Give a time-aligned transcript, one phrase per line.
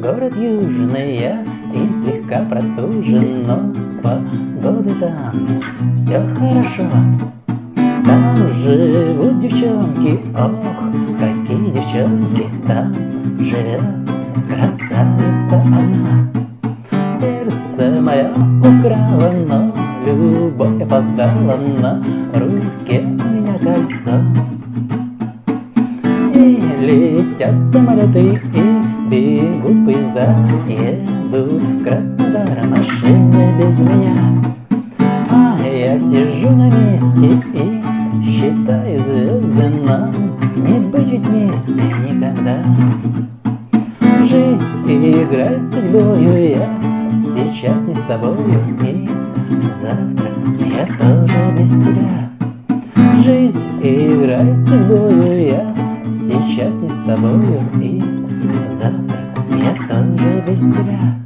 [0.00, 1.42] город южный, я
[1.74, 5.62] им слегка простужен, но с погоды там
[5.94, 6.84] все хорошо.
[8.04, 10.78] Там живут девчонки, ох,
[11.18, 12.94] какие девчонки, там
[13.40, 13.82] живет
[14.48, 16.30] красавица она.
[17.18, 22.02] Сердце мое украла, но любовь опоздала, на
[22.34, 24.12] руке у меня кольцо.
[26.34, 28.65] И летят самолеты, и
[29.10, 30.36] бегут поезда,
[30.68, 34.54] едут в Краснодар машины без меня.
[35.28, 37.76] А я сижу на месте и
[38.24, 40.12] считаю звезды нам
[40.56, 42.62] Не быть ведь вместе никогда
[44.26, 46.68] Жизнь играет судьбою я
[47.14, 48.38] Сейчас не с тобою
[48.80, 49.08] и
[49.80, 52.30] завтра я тоже без тебя
[53.24, 55.74] Жизнь играет судьбою я
[56.06, 58.15] Сейчас не с тобою и
[59.50, 61.16] я тоже без тебя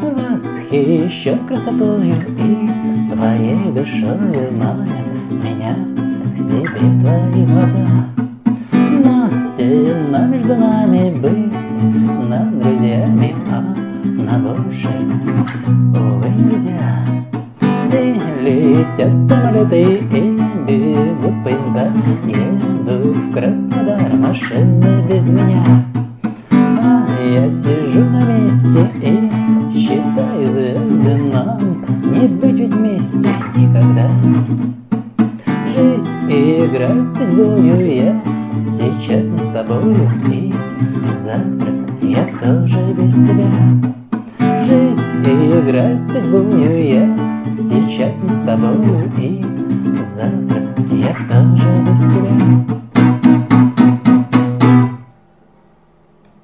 [0.00, 5.76] Восхищен красотою и твоей душою манят меня
[6.34, 7.86] к себе твои глаза.
[8.72, 11.82] Но стена между нами быть
[12.28, 13.60] нам друзьями, а
[14.04, 14.88] на больше,
[18.96, 21.92] летят самолеты, и бегут поезда,
[22.26, 25.84] едут в Краснодар машины без меня.
[26.50, 29.30] А я сижу на месте и
[29.72, 34.08] считаю звезды нам Не быть ведь вместе никогда
[35.74, 38.22] Жизнь играет судьбою я
[38.62, 40.52] Сейчас не с тобою и
[41.16, 43.95] завтра я тоже без тебя
[45.26, 49.44] и играть судьбу мне я Сейчас мы с тобой и
[50.14, 52.85] завтра я тоже без тебя.